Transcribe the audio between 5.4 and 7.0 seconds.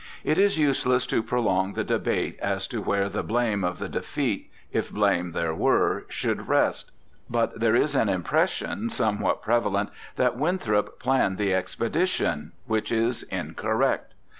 were, should rest.